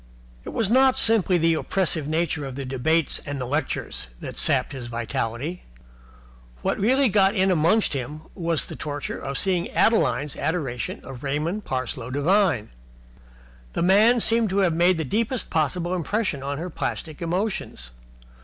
It 0.45 0.49
was 0.49 0.71
not 0.71 0.97
simply 0.97 1.37
the 1.37 1.53
oppressive 1.53 2.07
nature 2.07 2.43
of 2.43 2.55
the 2.55 2.65
debates 2.65 3.21
and 3.23 3.37
lectures 3.39 4.07
that 4.19 4.35
sapped 4.35 4.71
his 4.71 4.87
vitality. 4.87 5.63
What 6.63 6.79
really 6.79 7.07
got 7.07 7.33
right 7.33 7.39
in 7.39 7.51
amongst 7.51 7.93
him 7.93 8.21
was 8.33 8.65
the 8.65 8.75
torture 8.75 9.19
of 9.19 9.37
seeing 9.37 9.69
Adeline's 9.69 10.35
adoration 10.35 11.05
of 11.05 11.21
Raymond 11.21 11.65
Parsloe 11.65 12.09
Devine. 12.09 12.71
The 13.73 13.83
man 13.83 14.19
seemed 14.19 14.49
to 14.49 14.57
have 14.65 14.73
made 14.73 14.97
the 14.97 15.05
deepest 15.05 15.51
possible 15.51 15.93
impression 15.93 16.41
upon 16.41 16.57
her 16.57 16.71
plastic 16.71 17.21
emotions. 17.21 17.91